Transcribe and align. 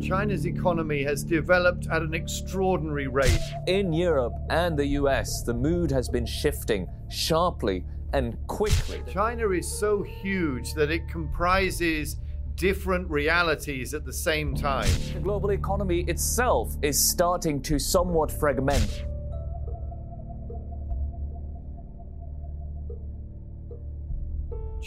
China's 0.00 0.46
economy 0.46 1.02
has 1.02 1.22
developed 1.22 1.86
at 1.88 2.02
an 2.02 2.14
extraordinary 2.14 3.06
rate. 3.06 3.38
In 3.66 3.92
Europe 3.92 4.32
and 4.48 4.78
the 4.78 4.86
US, 4.86 5.42
the 5.42 5.54
mood 5.54 5.90
has 5.90 6.08
been 6.08 6.26
shifting 6.26 6.88
sharply 7.10 7.84
and 8.12 8.36
quickly. 8.46 9.02
China 9.10 9.50
is 9.50 9.70
so 9.70 10.02
huge 10.02 10.74
that 10.74 10.90
it 10.90 11.06
comprises 11.08 12.16
different 12.56 13.08
realities 13.10 13.94
at 13.94 14.04
the 14.04 14.12
same 14.12 14.54
time. 14.54 14.88
The 15.14 15.20
global 15.20 15.50
economy 15.50 16.04
itself 16.08 16.76
is 16.82 16.98
starting 16.98 17.62
to 17.62 17.78
somewhat 17.78 18.30
fragment. 18.30 19.04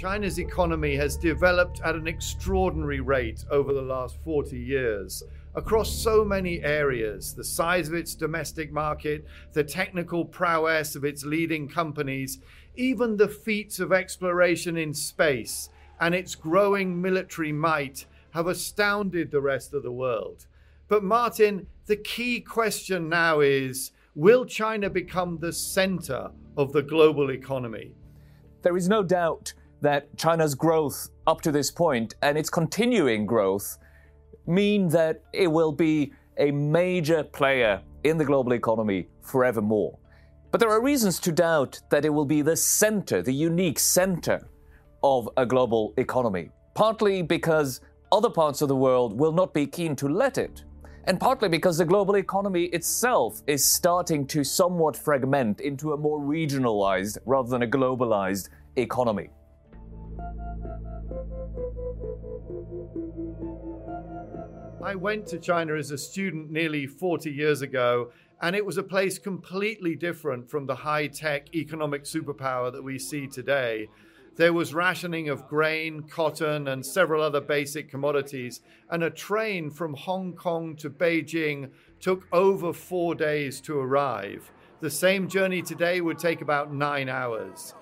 China's 0.04 0.38
economy 0.38 0.98
has 0.98 1.16
developed 1.16 1.80
at 1.80 1.96
an 1.96 2.08
extraordinary 2.08 3.00
rate 3.00 3.46
over 3.50 3.74
the 3.74 3.82
last 3.82 4.18
40 4.26 4.60
years 4.60 5.24
across 5.56 5.89
so 5.89 6.25
many 6.25 6.61
areas 6.61 7.34
the 7.34 7.42
size 7.42 7.88
of 7.88 7.94
its 7.94 8.14
domestic 8.14 8.70
market, 8.70 9.25
the 9.54 9.64
technical 9.64 10.25
prowess 10.25 10.97
of 10.97 11.06
its 11.06 11.24
leading 11.24 11.70
companies, 11.70 12.39
even 12.75 13.16
the 13.16 13.30
feats 13.30 13.80
of 13.80 13.94
exploration 13.94 14.75
in 14.75 14.94
space, 14.94 15.70
and 16.02 16.14
its 16.14 16.36
growing 16.36 17.02
military 17.02 17.54
might 17.54 18.06
have 18.32 18.47
astounded 18.47 19.32
the 19.32 19.39
rest 19.39 19.74
of 19.74 19.83
the 19.83 19.92
world. 19.94 20.47
But, 20.89 21.06
Martin, 21.06 21.66
the 21.86 21.96
key 21.96 22.42
question 22.42 23.08
now 23.08 23.39
is 23.39 23.94
will 24.16 24.44
China 24.44 24.89
become 24.89 25.38
the 25.38 25.54
center 25.54 26.30
of 26.58 26.74
the 26.74 26.83
global 26.83 27.32
economy? 27.32 27.94
There 28.64 28.75
is 28.75 28.89
no 28.89 29.02
doubt 29.02 29.54
that 29.83 30.18
China's 30.18 30.55
growth 30.55 31.10
up 31.28 31.42
to 31.42 31.51
this 31.51 31.69
point 31.69 32.16
and 32.22 32.38
its 32.38 32.50
continuing 32.50 33.25
growth 33.25 33.78
mean 34.47 34.88
that 34.88 35.22
it 35.33 35.47
will 35.47 35.73
be 35.73 36.14
a 36.38 36.52
major 36.52 37.22
player 37.22 37.81
in 38.05 38.17
the 38.17 38.23
global 38.23 38.53
economy 38.53 39.08
forevermore. 39.21 39.97
But 40.52 40.61
there 40.61 40.69
are 40.69 40.81
reasons 40.81 41.19
to 41.19 41.33
doubt 41.33 41.81
that 41.89 42.05
it 42.05 42.09
will 42.09 42.25
be 42.25 42.41
the 42.41 42.55
center, 42.55 43.21
the 43.21 43.33
unique 43.33 43.77
center 43.77 44.47
of 45.03 45.30
a 45.35 45.45
global 45.45 45.93
economy. 45.97 46.49
Partly 46.75 47.21
because 47.21 47.81
other 48.09 48.30
parts 48.30 48.61
of 48.61 48.69
the 48.69 48.75
world 48.75 49.19
will 49.19 49.33
not 49.33 49.53
be 49.53 49.67
keen 49.67 49.97
to 49.97 50.08
let 50.08 50.38
it, 50.38 50.63
and 51.05 51.19
partly 51.19 51.49
because 51.49 51.77
the 51.77 51.86
global 51.86 52.15
economy 52.15 52.65
itself 52.65 53.41
is 53.47 53.65
starting 53.65 54.25
to 54.27 54.45
somewhat 54.45 54.95
fragment 54.95 55.59
into 55.59 55.91
a 55.91 55.97
more 55.97 56.21
regionalized 56.21 57.17
rather 57.25 57.49
than 57.49 57.63
a 57.63 57.67
globalized 57.67 58.47
economy. 58.77 59.30
I 64.84 64.95
went 64.95 65.28
to 65.28 65.39
China 65.39 65.76
as 65.76 65.92
a 65.92 65.98
student 65.98 66.52
nearly 66.52 66.88
40 66.88 67.31
years 67.31 67.62
ago, 67.62 68.12
and 68.42 68.53
it 68.53 68.66
was 68.66 68.78
a 68.78 68.84
place 68.84 69.17
completely 69.17 69.95
different 69.95 70.50
from 70.50 70.66
the 70.66 70.76
high 70.76 71.08
tech 71.08 71.56
economic 71.56 72.03
superpower 72.03 72.70
that 72.73 72.84
we 72.84 73.00
see 73.00 73.26
today. 73.26 73.88
There 74.36 74.52
was 74.52 74.73
rationing 74.73 75.30
of 75.30 75.48
grain, 75.48 76.04
cotton, 76.04 76.67
and 76.67 76.86
several 76.86 77.23
other 77.23 77.39
basic 77.39 77.89
commodities, 77.89 78.59
and 78.89 79.04
a 79.04 79.09
train 79.09 79.72
from 79.72 79.94
Hong 79.94 80.34
Kong 80.34 80.76
to 80.78 80.89
Beijing 80.89 81.70
took 82.02 82.28
over 82.34 82.73
four 82.73 83.16
days 83.16 83.61
to 83.61 83.80
arrive. 83.80 84.52
The 84.81 84.89
same 84.89 85.30
journey 85.30 85.61
today 85.61 86.02
would 86.02 86.20
take 86.20 86.42
about 86.42 86.73
nine 86.73 87.08
hours. 87.08 87.73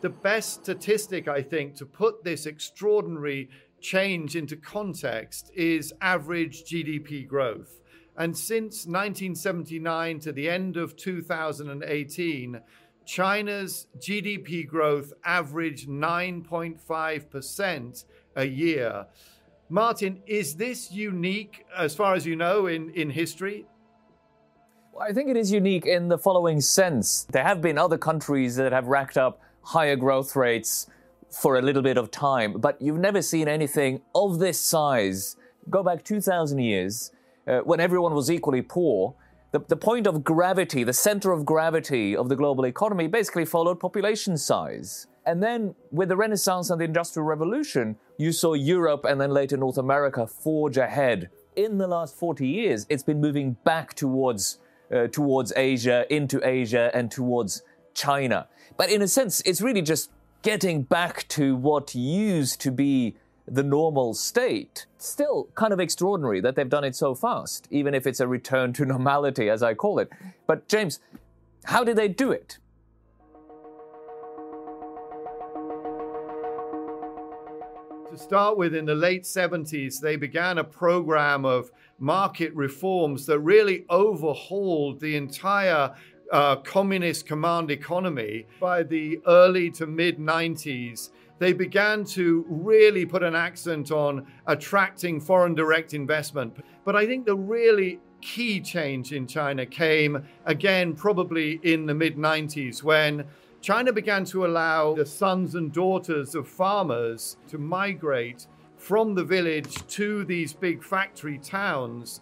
The 0.00 0.10
best 0.10 0.64
statistic, 0.64 1.28
I 1.28 1.40
think, 1.40 1.76
to 1.76 1.86
put 1.86 2.24
this 2.24 2.46
extraordinary 2.46 3.48
change 3.80 4.36
into 4.36 4.56
context 4.56 5.50
is 5.54 5.92
average 6.00 6.64
GDP 6.64 7.26
growth. 7.26 7.80
And 8.16 8.34
since 8.36 8.86
1979 8.86 10.20
to 10.20 10.32
the 10.32 10.50
end 10.50 10.76
of 10.76 10.96
2018, 10.96 12.60
China's 13.04 13.86
GDP 13.98 14.66
growth 14.66 15.12
averaged 15.24 15.88
9.5% 15.88 18.04
a 18.36 18.44
year. 18.44 19.06
Martin, 19.70 20.22
is 20.26 20.56
this 20.56 20.90
unique, 20.90 21.64
as 21.76 21.94
far 21.94 22.14
as 22.14 22.24
you 22.26 22.34
know, 22.36 22.66
in, 22.66 22.90
in 22.90 23.10
history? 23.10 23.66
Well, 24.92 25.06
I 25.08 25.12
think 25.12 25.30
it 25.30 25.36
is 25.36 25.52
unique 25.52 25.86
in 25.86 26.08
the 26.08 26.18
following 26.18 26.60
sense. 26.60 27.26
There 27.30 27.44
have 27.44 27.62
been 27.62 27.78
other 27.78 27.98
countries 27.98 28.56
that 28.56 28.72
have 28.72 28.88
racked 28.88 29.16
up 29.16 29.40
higher 29.62 29.96
growth 29.96 30.34
rates 30.34 30.88
for 31.30 31.58
a 31.58 31.62
little 31.62 31.82
bit 31.82 31.96
of 31.96 32.10
time, 32.10 32.54
but 32.54 32.80
you've 32.80 32.98
never 32.98 33.22
seen 33.22 33.48
anything 33.48 34.00
of 34.14 34.38
this 34.38 34.60
size. 34.60 35.36
Go 35.68 35.82
back 35.82 36.04
2,000 36.04 36.58
years 36.58 37.12
uh, 37.46 37.58
when 37.60 37.80
everyone 37.80 38.14
was 38.14 38.30
equally 38.30 38.62
poor. 38.62 39.14
The, 39.50 39.60
the 39.60 39.76
point 39.76 40.06
of 40.06 40.24
gravity, 40.24 40.84
the 40.84 40.92
center 40.92 41.32
of 41.32 41.44
gravity 41.44 42.14
of 42.14 42.28
the 42.28 42.36
global 42.36 42.66
economy, 42.66 43.06
basically 43.06 43.44
followed 43.44 43.80
population 43.80 44.36
size. 44.36 45.06
And 45.24 45.42
then 45.42 45.74
with 45.90 46.08
the 46.08 46.16
Renaissance 46.16 46.70
and 46.70 46.80
the 46.80 46.84
Industrial 46.84 47.26
Revolution, 47.26 47.96
you 48.18 48.32
saw 48.32 48.54
Europe 48.54 49.04
and 49.04 49.20
then 49.20 49.30
later 49.30 49.56
North 49.56 49.78
America 49.78 50.26
forge 50.26 50.76
ahead. 50.76 51.30
In 51.56 51.78
the 51.78 51.86
last 51.86 52.16
40 52.16 52.46
years, 52.46 52.86
it's 52.88 53.02
been 53.02 53.20
moving 53.20 53.56
back 53.64 53.94
towards, 53.94 54.58
uh, 54.94 55.08
towards 55.08 55.52
Asia, 55.56 56.06
into 56.08 56.40
Asia, 56.46 56.90
and 56.94 57.10
towards 57.10 57.62
China. 57.94 58.48
But 58.76 58.90
in 58.90 59.02
a 59.02 59.08
sense, 59.08 59.40
it's 59.42 59.60
really 59.60 59.82
just 59.82 60.10
getting 60.42 60.82
back 60.82 61.26
to 61.28 61.56
what 61.56 61.94
used 61.94 62.60
to 62.60 62.70
be 62.70 63.16
the 63.46 63.62
normal 63.62 64.14
state. 64.14 64.86
Still 64.98 65.48
kind 65.54 65.72
of 65.72 65.80
extraordinary 65.80 66.40
that 66.40 66.54
they've 66.54 66.68
done 66.68 66.84
it 66.84 66.94
so 66.94 67.14
fast, 67.14 67.66
even 67.70 67.94
if 67.94 68.06
it's 68.06 68.20
a 68.20 68.28
return 68.28 68.72
to 68.74 68.84
normality, 68.86 69.48
as 69.48 69.62
I 69.62 69.74
call 69.74 69.98
it. 69.98 70.10
But, 70.46 70.68
James, 70.68 71.00
how 71.64 71.84
did 71.84 71.96
they 71.96 72.08
do 72.08 72.30
it? 72.30 72.58
To 78.10 78.16
start 78.16 78.56
with, 78.56 78.74
in 78.74 78.86
the 78.86 78.94
late 78.94 79.24
70s, 79.24 80.00
they 80.00 80.16
began 80.16 80.58
a 80.58 80.64
program 80.64 81.44
of 81.44 81.70
market 81.98 82.54
reforms 82.54 83.26
that 83.26 83.40
really 83.40 83.84
overhauled 83.90 85.00
the 85.00 85.16
entire 85.16 85.94
uh, 86.32 86.56
communist 86.56 87.26
command 87.26 87.70
economy. 87.70 88.46
By 88.60 88.82
the 88.82 89.20
early 89.26 89.70
to 89.72 89.86
mid 89.86 90.18
90s, 90.18 91.10
they 91.38 91.52
began 91.52 92.04
to 92.04 92.44
really 92.48 93.06
put 93.06 93.22
an 93.22 93.34
accent 93.34 93.90
on 93.90 94.26
attracting 94.46 95.20
foreign 95.20 95.54
direct 95.54 95.94
investment. 95.94 96.56
But 96.84 96.96
I 96.96 97.06
think 97.06 97.26
the 97.26 97.36
really 97.36 98.00
key 98.20 98.60
change 98.60 99.12
in 99.12 99.26
China 99.26 99.64
came 99.64 100.26
again, 100.46 100.94
probably 100.94 101.60
in 101.62 101.86
the 101.86 101.94
mid 101.94 102.16
90s, 102.16 102.82
when 102.82 103.24
China 103.60 103.92
began 103.92 104.24
to 104.24 104.46
allow 104.46 104.94
the 104.94 105.06
sons 105.06 105.54
and 105.54 105.72
daughters 105.72 106.34
of 106.34 106.48
farmers 106.48 107.36
to 107.48 107.58
migrate 107.58 108.46
from 108.76 109.14
the 109.14 109.24
village 109.24 109.74
to 109.88 110.24
these 110.24 110.52
big 110.52 110.82
factory 110.82 111.38
towns. 111.38 112.20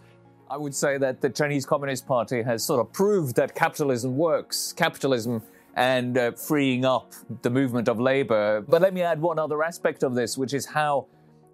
I 0.49 0.55
would 0.57 0.73
say 0.73 0.97
that 0.97 1.19
the 1.21 1.29
Chinese 1.29 1.65
Communist 1.65 2.07
Party 2.07 2.41
has 2.41 2.63
sort 2.63 2.79
of 2.79 2.93
proved 2.93 3.35
that 3.35 3.53
capitalism 3.53 4.15
works. 4.15 4.73
Capitalism 4.73 5.41
and 5.75 6.17
uh, 6.17 6.31
freeing 6.31 6.85
up 6.85 7.13
the 7.43 7.49
movement 7.49 7.87
of 7.87 7.99
labor. 7.99 8.61
But 8.61 8.81
let 8.81 8.93
me 8.93 9.01
add 9.01 9.21
one 9.21 9.37
other 9.37 9.61
aspect 9.61 10.03
of 10.03 10.15
this, 10.15 10.37
which 10.37 10.53
is 10.53 10.65
how 10.65 11.07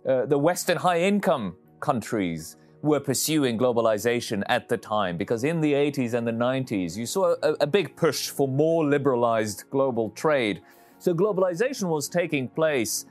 uh, 0.07 0.25
the 0.27 0.37
Western 0.37 0.77
high 0.77 1.01
income 1.01 1.55
countries 1.79 2.55
were 2.81 2.99
pursuing 2.99 3.57
globalization 3.57 4.43
at 4.47 4.69
the 4.69 4.77
time. 4.77 5.17
Because 5.17 5.43
in 5.43 5.59
the 5.59 5.73
80s 5.73 6.13
and 6.13 6.25
the 6.27 6.31
90s, 6.31 6.95
you 6.95 7.05
saw 7.05 7.35
a, 7.41 7.53
a 7.61 7.67
big 7.67 7.95
push 7.95 8.29
for 8.29 8.47
more 8.47 8.85
liberalized 8.85 9.63
global 9.71 10.11
trade. 10.11 10.61
So 10.99 11.13
globalization 11.13 11.89
was 11.89 12.07
taking 12.07 12.47
place 12.47 13.05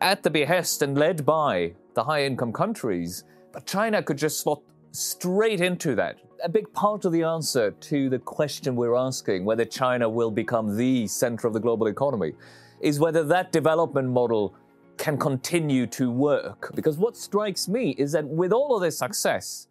at 0.00 0.22
the 0.22 0.30
behest 0.30 0.82
and 0.82 0.96
led 0.96 1.26
by 1.26 1.74
the 1.94 2.02
high 2.02 2.24
income 2.24 2.52
countries. 2.52 3.24
But 3.52 3.66
China 3.66 4.02
could 4.02 4.18
just 4.18 4.40
slot 4.40 4.62
straight 4.92 5.60
into 5.60 5.94
that 5.94 6.18
a 6.42 6.48
big 6.48 6.72
part 6.72 7.04
of 7.04 7.12
the 7.12 7.22
answer 7.22 7.70
to 7.70 8.08
the 8.08 8.18
question 8.18 8.76
we're 8.76 8.96
asking, 8.96 9.44
whether 9.44 9.64
China 9.64 10.08
will 10.08 10.30
become 10.30 10.76
the 10.76 11.06
center 11.06 11.46
of 11.46 11.52
the 11.52 11.60
global 11.60 11.86
economy, 11.86 12.32
is 12.80 12.98
whether 12.98 13.22
that 13.24 13.52
development 13.52 14.08
model 14.08 14.54
can 14.96 15.16
continue 15.16 15.86
to 15.86 16.10
work. 16.10 16.72
Because 16.74 16.98
what 16.98 17.16
strikes 17.16 17.68
me 17.68 17.90
is 17.92 18.12
that 18.12 18.26
with 18.26 18.52
all 18.52 18.76
of 18.76 18.82
this 18.82 18.98
success, 18.98 19.68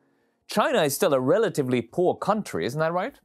China 0.47 0.83
is 0.83 0.95
still 0.95 1.13
a 1.13 1.19
relatively 1.19 1.81
poor 1.81 2.15
country, 2.15 2.65
isn't 2.65 2.79
that 2.79 2.93
right? 2.93 3.15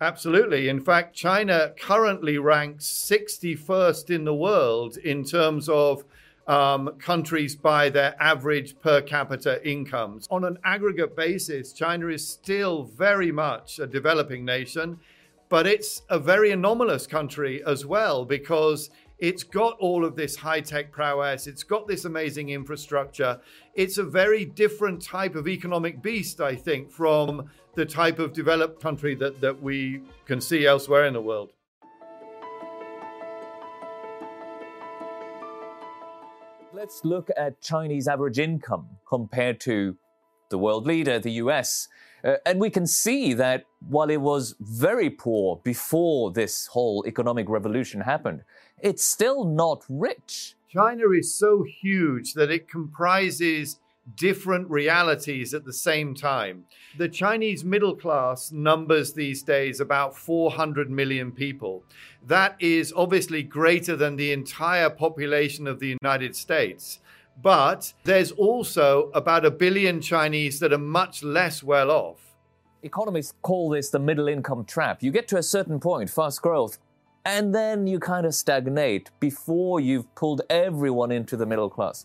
Absolutely. 0.00 0.68
In 0.68 0.80
fact, 0.80 1.14
China 1.14 1.72
currently 1.78 2.38
ranks 2.38 2.86
61st 2.86 4.10
in 4.14 4.24
the 4.24 4.34
world 4.34 4.96
in 4.98 5.24
terms 5.24 5.68
of 5.68 6.04
um, 6.48 6.90
countries 6.98 7.54
by 7.54 7.90
their 7.90 8.16
average 8.20 8.80
per 8.80 9.00
capita 9.02 9.60
incomes. 9.68 10.26
On 10.30 10.44
an 10.44 10.58
aggregate 10.64 11.14
basis, 11.14 11.72
China 11.72 12.08
is 12.08 12.26
still 12.26 12.84
very 12.84 13.30
much 13.30 13.78
a 13.78 13.86
developing 13.86 14.44
nation, 14.44 14.98
but 15.48 15.66
it's 15.66 16.02
a 16.10 16.18
very 16.18 16.50
anomalous 16.50 17.06
country 17.06 17.62
as 17.64 17.86
well 17.86 18.24
because 18.24 18.90
It's 19.18 19.42
got 19.42 19.76
all 19.80 20.04
of 20.04 20.14
this 20.14 20.36
high 20.36 20.60
tech 20.60 20.92
prowess. 20.92 21.48
It's 21.48 21.64
got 21.64 21.88
this 21.88 22.04
amazing 22.04 22.50
infrastructure. 22.50 23.40
It's 23.74 23.98
a 23.98 24.04
very 24.04 24.44
different 24.44 25.02
type 25.02 25.34
of 25.34 25.48
economic 25.48 26.00
beast, 26.00 26.40
I 26.40 26.54
think, 26.54 26.90
from 26.90 27.50
the 27.74 27.84
type 27.84 28.20
of 28.20 28.32
developed 28.32 28.80
country 28.80 29.16
that, 29.16 29.40
that 29.40 29.60
we 29.60 30.02
can 30.24 30.40
see 30.40 30.66
elsewhere 30.66 31.06
in 31.06 31.14
the 31.14 31.20
world. 31.20 31.52
Let's 36.78 37.04
look 37.04 37.28
at 37.36 37.60
Chinese 37.60 38.06
average 38.06 38.38
income 38.38 38.86
compared 39.04 39.58
to 39.62 39.96
the 40.48 40.58
world 40.58 40.86
leader, 40.86 41.18
the 41.18 41.32
US. 41.42 41.88
Uh, 42.22 42.36
and 42.46 42.60
we 42.60 42.70
can 42.70 42.86
see 42.86 43.34
that 43.34 43.64
while 43.80 44.08
it 44.10 44.20
was 44.20 44.54
very 44.60 45.10
poor 45.10 45.60
before 45.64 46.30
this 46.30 46.68
whole 46.68 47.04
economic 47.04 47.48
revolution 47.48 48.00
happened, 48.02 48.44
it's 48.80 49.04
still 49.04 49.44
not 49.44 49.84
rich. 49.88 50.54
China 50.68 51.10
is 51.10 51.34
so 51.34 51.64
huge 51.64 52.34
that 52.34 52.48
it 52.48 52.70
comprises 52.70 53.80
different 54.16 54.70
realities 54.70 55.54
at 55.54 55.64
the 55.64 55.72
same 55.72 56.14
time. 56.14 56.64
The 56.96 57.08
Chinese 57.08 57.64
middle 57.64 57.94
class 57.94 58.52
numbers 58.52 59.12
these 59.12 59.42
days 59.42 59.80
about 59.80 60.16
400 60.16 60.90
million 60.90 61.32
people. 61.32 61.84
That 62.26 62.56
is 62.58 62.92
obviously 62.96 63.42
greater 63.42 63.96
than 63.96 64.16
the 64.16 64.32
entire 64.32 64.90
population 64.90 65.66
of 65.66 65.80
the 65.80 65.96
United 66.02 66.36
States. 66.36 67.00
But 67.40 67.92
there's 68.04 68.32
also 68.32 69.10
about 69.14 69.44
a 69.44 69.50
billion 69.50 70.00
Chinese 70.00 70.58
that 70.60 70.72
are 70.72 70.78
much 70.78 71.22
less 71.22 71.62
well 71.62 71.90
off. 71.90 72.34
Economists 72.82 73.34
call 73.42 73.70
this 73.70 73.90
the 73.90 73.98
middle 73.98 74.28
income 74.28 74.64
trap. 74.64 75.02
You 75.02 75.10
get 75.10 75.28
to 75.28 75.36
a 75.36 75.42
certain 75.42 75.78
point, 75.78 76.10
fast 76.10 76.42
growth, 76.42 76.78
and 77.24 77.54
then 77.54 77.86
you 77.86 77.98
kind 77.98 78.26
of 78.26 78.34
stagnate 78.34 79.10
before 79.20 79.80
you've 79.80 80.12
pulled 80.14 80.42
everyone 80.48 81.10
into 81.10 81.36
the 81.36 81.46
middle 81.46 81.68
class. 81.68 82.04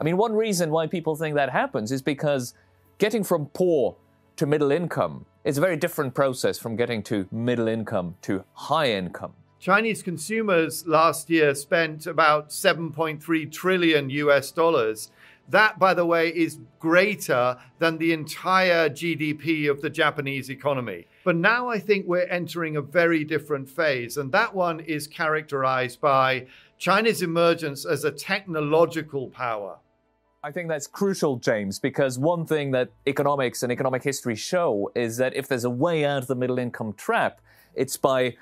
I 0.00 0.04
mean, 0.04 0.16
one 0.16 0.34
reason 0.34 0.70
why 0.70 0.86
people 0.86 1.16
think 1.16 1.34
that 1.34 1.50
happens 1.50 1.90
is 1.90 2.02
because 2.02 2.54
getting 2.98 3.24
from 3.24 3.46
poor 3.46 3.96
to 4.36 4.46
middle 4.46 4.70
income 4.70 5.26
is 5.44 5.58
a 5.58 5.60
very 5.60 5.76
different 5.76 6.14
process 6.14 6.56
from 6.58 6.76
getting 6.76 7.02
to 7.04 7.26
middle 7.32 7.66
income 7.66 8.14
to 8.22 8.44
high 8.52 8.92
income. 8.92 9.32
Chinese 9.58 10.02
consumers 10.02 10.86
last 10.86 11.28
year 11.28 11.52
spent 11.52 12.06
about 12.06 12.50
7.3 12.50 13.50
trillion 13.50 14.08
US 14.10 14.52
dollars. 14.52 15.10
That, 15.48 15.78
by 15.80 15.94
the 15.94 16.06
way, 16.06 16.28
is 16.28 16.58
greater 16.78 17.56
than 17.80 17.98
the 17.98 18.12
entire 18.12 18.88
GDP 18.88 19.68
of 19.68 19.80
the 19.80 19.90
Japanese 19.90 20.48
economy. 20.48 21.06
But 21.24 21.36
now 21.36 21.68
I 21.68 21.80
think 21.80 22.06
we're 22.06 22.28
entering 22.28 22.76
a 22.76 22.82
very 22.82 23.24
different 23.24 23.68
phase, 23.68 24.16
and 24.16 24.30
that 24.30 24.54
one 24.54 24.78
is 24.80 25.08
characterized 25.08 26.00
by 26.00 26.46
China's 26.76 27.22
emergence 27.22 27.84
as 27.84 28.04
a 28.04 28.12
technological 28.12 29.28
power. 29.28 29.78
I 30.48 30.50
think 30.50 30.68
that's 30.70 30.86
crucial, 30.86 31.36
James, 31.36 31.78
because 31.78 32.18
one 32.18 32.46
thing 32.46 32.70
that 32.70 32.88
economics 33.06 33.62
and 33.62 33.70
economic 33.70 34.02
history 34.02 34.34
show 34.34 34.90
is 34.94 35.18
that 35.18 35.36
if 35.36 35.46
there's 35.46 35.64
a 35.64 35.68
way 35.68 36.06
out 36.06 36.22
of 36.22 36.26
the 36.26 36.34
middle 36.34 36.58
income 36.58 36.94
trap, 36.94 37.42
it's 37.74 37.98
by 37.98 38.34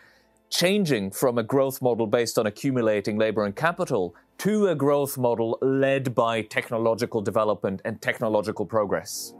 changing 0.48 1.10
from 1.10 1.36
a 1.36 1.42
growth 1.42 1.82
model 1.82 2.06
based 2.06 2.38
on 2.38 2.46
accumulating 2.46 3.18
labor 3.18 3.44
and 3.44 3.56
capital 3.56 4.14
to 4.38 4.68
a 4.68 4.76
growth 4.76 5.18
model 5.18 5.58
led 5.60 6.14
by 6.14 6.42
technological 6.42 7.22
development 7.22 7.82
and 7.84 8.00
technological 8.00 8.64
progress. 8.64 9.34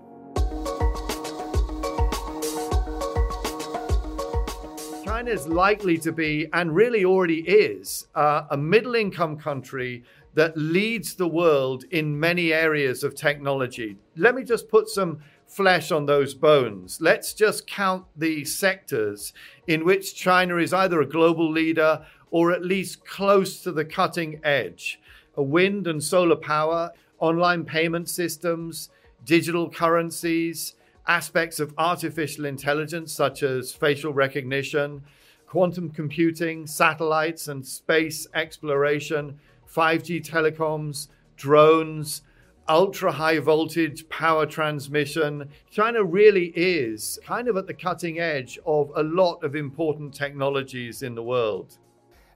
China 5.05 5.31
is 5.31 5.47
likely 5.47 5.97
to 5.99 6.11
be, 6.11 6.49
and 6.53 6.75
really 6.75 7.05
already 7.05 7.43
is, 7.43 8.09
uh, 8.17 8.43
a 8.51 8.57
middle 8.57 8.97
income 8.97 9.37
country 9.37 10.03
that 10.37 10.57
leads 10.57 11.15
the 11.15 11.27
world 11.27 11.85
in 11.91 12.21
many 12.21 12.53
areas 12.53 13.03
of 13.03 13.15
technology. 13.15 13.97
Let 14.17 14.35
me 14.35 14.45
just 14.45 14.69
put 14.69 14.91
some 14.91 15.21
flesh 15.47 15.91
on 15.91 16.05
those 16.05 16.35
bones. 16.35 16.99
Let's 17.01 17.33
just 17.33 17.67
count 17.67 18.05
the 18.15 18.45
sectors 18.45 19.33
in 19.67 19.87
which 19.87 20.15
China 20.15 20.59
is 20.59 20.75
either 20.75 21.01
a 21.01 21.07
global 21.07 21.51
leader 21.51 22.05
or 22.31 22.53
at 22.53 22.63
least 22.63 23.07
close 23.07 23.63
to 23.63 23.73
the 23.73 23.85
cutting 23.87 24.39
edge. 24.45 25.01
Wind 25.37 25.87
and 25.87 26.05
solar 26.05 26.37
power, 26.37 26.91
online 27.19 27.65
payment 27.65 28.11
systems, 28.11 28.91
digital 29.25 29.71
currencies, 29.71 30.75
aspects 31.07 31.59
of 31.61 31.73
artificial 31.79 32.45
intelligence 32.45 33.11
such 33.11 33.43
as 33.43 33.73
facial 33.73 34.13
recognition, 34.13 35.03
quantum 35.47 35.89
computing, 35.89 36.67
satellites 36.67 37.49
and 37.49 37.65
space 37.65 38.27
exploration, 38.35 39.39
5G 39.73 40.27
telecoms, 40.27 41.09
drones, 41.37 42.23
ultra 42.69 43.13
high 43.13 43.39
voltage 43.39 44.09
power 44.09 44.47
transmission. 44.47 45.49
China 45.71 46.03
really 46.03 46.53
is 46.57 47.19
kind 47.25 47.49
of 47.49 47.57
at 47.57 47.67
the 47.67 47.75
cutting 47.75 48.19
edge 48.19 48.59
of 48.67 48.91
a 48.97 49.03
lot 49.03 49.43
of 49.45 49.55
important 49.55 50.15
technologies 50.15 51.03
in 51.03 51.15
the 51.15 51.23
world. 51.23 51.79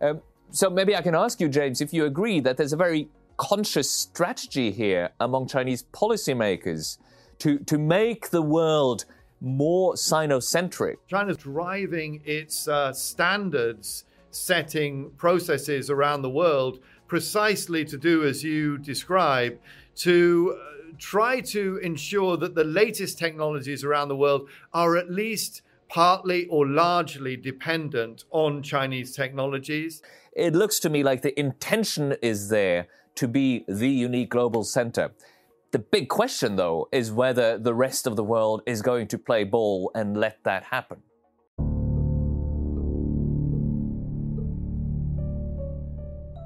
Um, 0.01 0.23
so 0.51 0.71
maybe 0.71 0.97
I 0.97 1.03
can 1.03 1.15
ask 1.15 1.41
you, 1.41 1.49
James, 1.49 1.81
if 1.81 1.93
you 1.93 2.05
agree 2.05 2.41
that 2.41 2.57
there's 2.57 2.73
a 2.73 2.77
very 2.77 3.09
conscious 3.37 3.91
strategy 3.91 4.71
here 4.71 5.11
among 5.21 5.49
Chinese 5.49 5.85
policymakers 5.93 6.99
to, 7.39 7.59
to 7.61 7.79
make 7.79 8.31
the 8.31 8.43
world 8.43 9.07
more 9.41 9.95
Sinocentric. 9.95 10.97
China's 11.09 11.39
driving 11.39 12.21
its 12.25 12.69
uh, 12.69 12.93
standards 12.93 14.05
setting 14.31 15.11
processes 15.17 15.91
around 15.91 16.23
the 16.23 16.31
world 16.31 16.81
precisely 17.11 17.85
to 17.85 17.99
do 17.99 18.23
as 18.25 18.45
you 18.45 18.79
describe 18.79 19.59
to 19.97 20.57
uh, 20.57 20.93
try 20.97 21.41
to 21.41 21.77
ensure 21.79 22.37
that 22.37 22.55
the 22.55 22.63
latest 22.63 23.19
technologies 23.19 23.83
around 23.83 24.07
the 24.07 24.15
world 24.15 24.49
are 24.73 24.97
at 24.97 25.11
least 25.11 25.61
partly 25.89 26.47
or 26.47 26.65
largely 26.69 27.37
dependent 27.37 28.23
on 28.31 28.63
Chinese 28.63 29.13
technologies. 29.17 30.01
It 30.37 30.55
looks 30.55 30.79
to 30.81 30.89
me 30.89 31.03
like 31.03 31.23
the 31.23 31.39
intention 31.39 32.15
is 32.23 32.49
there 32.49 32.87
to 33.17 33.27
be 33.27 33.65
the 33.67 33.89
unique 33.89 34.31
global 34.31 34.63
center. 34.63 35.11
The 35.73 35.81
big 35.81 36.09
question, 36.09 36.55
though, 36.55 36.89
is 36.93 37.11
whether 37.11 37.59
the 37.59 37.75
rest 37.75 38.07
of 38.07 38.15
the 38.15 38.25
world 38.25 38.63
is 38.67 38.83
going 38.83 39.09
to 39.09 39.19
play 39.19 39.43
ball 39.43 39.91
and 39.97 40.17
let 40.17 40.45
that 40.45 40.63
happen. 40.63 41.03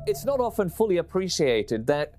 It's 0.07 0.27
not 0.27 0.39
often 0.39 0.69
fully 0.69 0.99
appreciated 0.99 1.87
that 1.87 2.13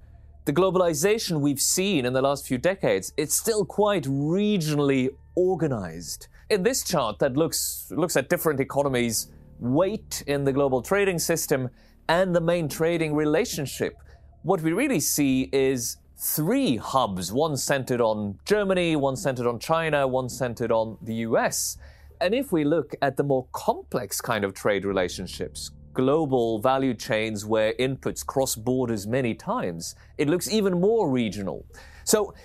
the 0.45 0.53
globalization 0.53 1.39
we've 1.39 1.59
seen 1.59 2.03
in 2.05 2.13
the 2.13 2.21
last 2.21 2.47
few 2.47 2.57
decades, 2.57 3.13
it's 3.15 3.35
still 3.35 3.63
quite 3.63 4.05
regionally 4.05 5.09
organized. 5.35 6.27
In 6.49 6.63
this 6.63 6.83
chart 6.83 7.19
that 7.19 7.37
looks 7.37 7.91
looks 7.95 8.15
at 8.15 8.27
different 8.27 8.59
economies' 8.59 9.27
weight 9.59 10.23
in 10.25 10.45
the 10.45 10.51
global 10.51 10.81
trading 10.81 11.19
system 11.19 11.69
and 12.09 12.35
the 12.35 12.41
main 12.41 12.67
trading 12.67 13.13
relationship, 13.13 13.93
what 14.41 14.61
we 14.61 14.73
really 14.73 14.99
see 14.99 15.49
is 15.51 15.97
three 16.17 16.77
hubs, 16.77 17.31
one 17.31 17.55
centered 17.55 18.01
on 18.01 18.39
Germany, 18.45 18.95
one 18.95 19.15
centered 19.15 19.45
on 19.47 19.59
China, 19.59 20.07
one 20.07 20.29
centered 20.29 20.71
on 20.71 20.97
the 21.03 21.15
US. 21.27 21.77
And 22.19 22.33
if 22.33 22.51
we 22.51 22.63
look 22.63 22.95
at 23.03 23.15
the 23.15 23.23
more 23.23 23.45
complex 23.51 24.21
kind 24.21 24.43
of 24.43 24.55
trade 24.55 24.85
relationships, 24.85 25.69
global 25.95 26.59
value 26.59 26.93
chains 26.93 27.45
where 27.45 27.73
inputs 27.79 28.25
cross 28.25 28.55
borders 28.55 29.07
many 29.07 29.33
times, 29.33 29.95
it 30.17 30.27
looks 30.29 30.51
even 30.51 30.79
more 30.79 31.09
regional. 31.09 31.65
So 32.03 32.35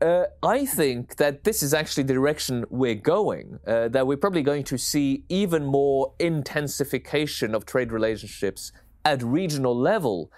uh, 0.00 0.24
I 0.42 0.64
think 0.64 1.16
that 1.16 1.44
this 1.44 1.62
is 1.62 1.74
actually 1.74 2.04
the 2.04 2.14
direction 2.14 2.64
we're 2.70 2.94
going, 2.94 3.58
uh, 3.66 3.88
that 3.88 4.06
we're 4.06 4.16
probably 4.16 4.42
going 4.42 4.64
to 4.64 4.78
see 4.78 5.24
even 5.28 5.64
more 5.64 6.12
intensification 6.18 7.54
of 7.54 7.66
trade 7.66 7.92
relationships 7.92 8.72
at 9.04 9.22
regional 9.22 9.76
level, 9.76 10.30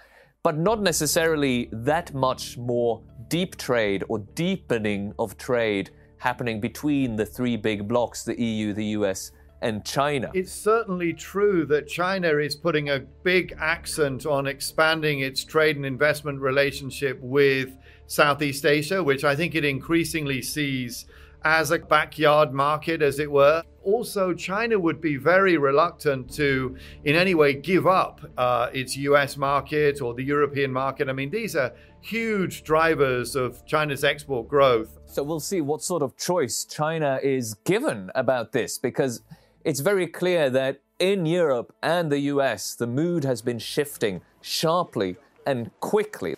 but 0.43 0.57
not 0.57 0.81
necessarily 0.81 1.69
that 1.71 2.13
much 2.13 2.57
more 2.57 3.01
deep 3.27 3.55
trade 3.55 4.03
or 4.09 4.19
deepening 4.19 5.13
of 5.19 5.37
trade 5.37 5.91
happening 6.17 6.59
between 6.59 7.15
the 7.15 7.25
three 7.25 7.57
big 7.57 7.87
blocs 7.87 8.23
the 8.23 8.39
EU, 8.39 8.73
the 8.73 8.85
US, 8.97 9.31
and 9.61 9.85
China. 9.85 10.31
It's 10.33 10.51
certainly 10.51 11.13
true 11.13 11.65
that 11.67 11.87
China 11.87 12.37
is 12.37 12.55
putting 12.55 12.89
a 12.89 12.99
big 12.99 13.55
accent 13.59 14.25
on 14.25 14.47
expanding 14.47 15.19
its 15.19 15.43
trade 15.43 15.75
and 15.75 15.85
investment 15.85 16.39
relationship 16.39 17.19
with 17.21 17.77
Southeast 18.07 18.65
Asia, 18.65 19.03
which 19.03 19.23
I 19.23 19.35
think 19.35 19.55
it 19.55 19.63
increasingly 19.63 20.41
sees 20.41 21.05
as 21.43 21.71
a 21.71 21.79
backyard 21.79 22.53
market, 22.53 23.01
as 23.01 23.19
it 23.19 23.31
were. 23.31 23.63
Also, 23.83 24.31
China 24.33 24.77
would 24.77 25.01
be 25.01 25.17
very 25.17 25.57
reluctant 25.57 26.31
to, 26.35 26.75
in 27.03 27.15
any 27.15 27.33
way, 27.33 27.53
give 27.53 27.87
up 27.87 28.21
uh, 28.37 28.69
its 28.73 28.95
US 28.97 29.37
market 29.37 30.01
or 30.01 30.13
the 30.13 30.23
European 30.23 30.71
market. 30.71 31.09
I 31.09 31.13
mean, 31.13 31.31
these 31.31 31.55
are 31.55 31.73
huge 32.01 32.63
drivers 32.63 33.35
of 33.35 33.65
China's 33.65 34.03
export 34.03 34.47
growth. 34.47 34.99
So 35.05 35.23
we'll 35.23 35.39
see 35.39 35.61
what 35.61 35.81
sort 35.81 36.03
of 36.03 36.15
choice 36.15 36.63
China 36.65 37.19
is 37.23 37.55
given 37.63 38.11
about 38.13 38.51
this 38.51 38.77
because 38.77 39.21
it's 39.63 39.79
very 39.79 40.07
clear 40.07 40.49
that 40.49 40.81
in 40.99 41.25
Europe 41.25 41.73
and 41.81 42.11
the 42.11 42.19
US, 42.19 42.75
the 42.75 42.87
mood 42.87 43.23
has 43.23 43.41
been 43.41 43.59
shifting 43.59 44.21
sharply 44.41 45.17
and 45.45 45.71
quickly. 45.79 46.35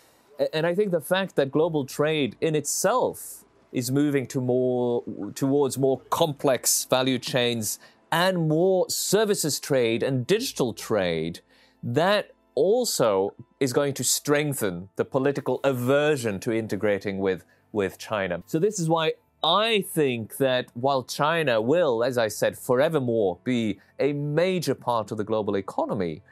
And 0.52 0.66
I 0.66 0.74
think 0.74 0.90
the 0.90 1.00
fact 1.00 1.36
that 1.36 1.50
global 1.50 1.84
trade 1.84 2.36
in 2.40 2.54
itself 2.54 3.44
is 3.72 3.90
moving 3.90 4.26
to 4.28 4.40
more, 4.40 5.02
towards 5.34 5.76
more 5.78 6.00
complex 6.10 6.84
value 6.84 7.18
chains 7.18 7.78
and 8.10 8.48
more 8.48 8.88
services 8.88 9.58
trade 9.60 10.02
and 10.02 10.26
digital 10.26 10.72
trade, 10.72 11.40
that 11.82 12.30
also 12.54 13.34
is 13.60 13.72
going 13.72 13.92
to 13.94 14.04
strengthen 14.04 14.88
the 14.96 15.04
political 15.04 15.60
aversion 15.64 16.38
to 16.40 16.52
integrating 16.52 17.18
with, 17.18 17.44
with 17.72 17.98
China. 17.98 18.42
So, 18.46 18.58
this 18.58 18.78
is 18.78 18.88
why 18.88 19.14
I 19.44 19.82
think 19.82 20.38
that 20.38 20.68
while 20.72 21.02
China 21.02 21.60
will, 21.60 22.02
as 22.02 22.16
I 22.16 22.28
said, 22.28 22.56
forevermore 22.56 23.38
be 23.44 23.78
a 24.00 24.14
major 24.14 24.74
part 24.74 25.12
of 25.12 25.18
the 25.18 25.24
global 25.24 25.56
economy, 25.56 26.22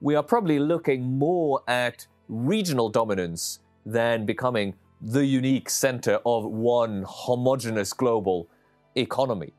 we 0.00 0.14
are 0.14 0.22
probably 0.22 0.60
looking 0.60 1.18
more 1.18 1.62
at 1.66 2.06
regional 2.28 2.88
dominance 2.88 3.58
than 3.84 4.24
becoming 4.24 4.74
the 5.00 5.26
unique 5.26 5.68
center 5.68 6.20
of 6.24 6.44
one 6.44 7.04
homogenous 7.08 7.92
global 7.92 8.46
economy. 8.94 9.52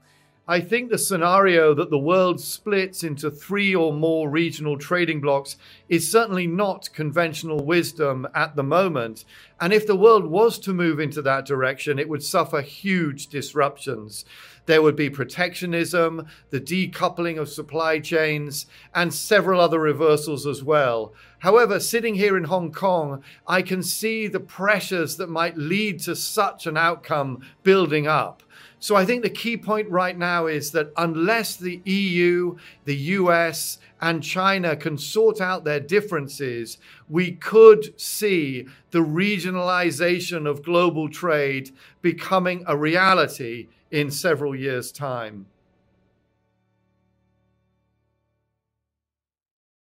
I 0.48 0.60
think 0.60 0.90
the 0.90 0.98
scenario 0.98 1.76
that 1.76 1.92
the 1.92 2.00
world 2.00 2.42
splits 2.42 3.04
into 3.04 3.30
three 3.30 3.76
or 3.76 3.94
more 3.94 4.28
regional 4.28 4.76
trading 4.76 5.22
blocs 5.22 5.56
is 5.88 6.12
certainly 6.12 6.48
not 6.48 6.90
conventional 6.94 7.64
wisdom 7.64 8.28
at 8.34 8.56
the 8.56 8.64
moment. 8.64 9.24
And 9.60 9.72
if 9.72 9.86
the 9.86 9.96
world 9.96 10.26
was 10.26 10.58
to 10.60 10.74
move 10.74 11.00
into 11.00 11.22
that 11.22 11.46
direction, 11.46 12.00
it 12.00 12.10
would 12.10 12.24
suffer 12.24 12.62
huge 12.62 13.28
disruptions. 13.28 14.26
There 14.66 14.82
would 14.82 14.96
be 14.96 15.12
protectionism, 15.12 16.26
the 16.50 16.60
decoupling 16.60 17.40
of 17.40 17.48
supply 17.48 18.00
chains, 18.00 18.66
and 18.96 19.14
several 19.14 19.62
other 19.62 19.80
reversals 19.80 20.48
as 20.48 20.64
well. 20.64 21.14
However, 21.40 21.80
sitting 21.80 22.16
here 22.16 22.36
in 22.36 22.46
Hong 22.46 22.72
Kong, 22.72 23.24
I 23.48 23.62
can 23.62 23.84
see 23.84 24.28
the 24.28 24.40
pressures 24.40 25.18
that 25.18 25.30
might 25.30 25.58
lead 25.58 26.00
to 26.02 26.16
such 26.16 26.66
an 26.66 26.78
outcome 26.78 27.42
building 27.64 28.08
up. 28.08 28.42
So 28.82 28.96
I 28.96 29.06
think 29.06 29.22
the 29.22 29.30
key 29.30 29.58
point 29.58 29.88
right 29.92 30.18
now 30.18 30.48
is 30.48 30.72
that 30.72 30.92
unless 30.98 31.56
the 31.56 31.82
EU, 31.86 32.58
the 32.86 32.96
US, 32.96 33.78
and 34.02 34.24
China 34.24 34.76
can 34.76 34.98
sort 34.98 35.40
out 35.40 35.64
their 35.64 35.80
differences, 35.80 36.80
we 37.08 37.34
could 37.34 37.94
see 38.02 38.66
the 38.90 39.06
regionalization 39.06 40.50
of 40.50 40.64
global 40.64 41.10
trade 41.10 41.70
becoming 42.02 42.64
a 42.66 42.76
reality 42.76 43.68
in 43.92 44.10
several 44.10 44.56
years' 44.56 44.92
time. 44.92 45.46